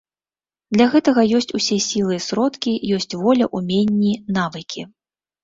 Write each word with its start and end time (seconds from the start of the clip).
Для 0.77 0.87
гэтага 0.93 1.25
ёсць 1.39 1.53
усе 1.59 1.77
сілы 1.89 2.13
і 2.17 2.23
сродкі, 2.29 2.73
ёсць 2.99 3.09
воля, 3.27 3.45
уменні, 3.61 4.13
навыкі. 4.41 4.81